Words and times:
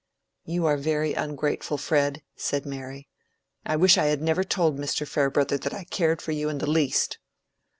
"You 0.45 0.65
are 0.65 0.77
very 0.77 1.13
ungrateful, 1.13 1.77
Fred," 1.77 2.23
said 2.35 2.65
Mary. 2.65 3.07
"I 3.67 3.75
wish 3.75 3.99
I 3.99 4.05
had 4.05 4.19
never 4.19 4.43
told 4.43 4.79
Mr. 4.79 5.07
Farebrother 5.07 5.59
that 5.59 5.75
I 5.75 5.83
cared 5.83 6.23
for 6.23 6.31
you 6.31 6.49
in 6.49 6.57
the 6.57 6.65
least." 6.67 7.19